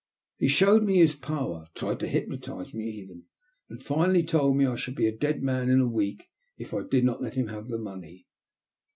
He 0.39 0.47
showed 0.47 0.81
me 0.81 0.95
his 0.95 1.13
power, 1.13 1.67
tried 1.75 1.99
to 1.99 2.07
hypnotize 2.07 2.73
me 2.73 2.85
even, 2.89 3.25
and 3.69 3.83
finally 3.83 4.23
told 4.23 4.57
me 4.57 4.65
I 4.65 4.73
should 4.73 4.95
be 4.95 5.05
a 5.07 5.15
dead 5.15 5.43
man 5.43 5.69
in 5.69 5.79
a 5.79 5.87
week 5.87 6.23
if 6.57 6.73
I 6.73 6.81
did 6.81 7.03
not 7.05 7.21
let 7.21 7.35
him 7.35 7.49
have 7.49 7.67
the 7.67 7.77
money. 7.77 8.25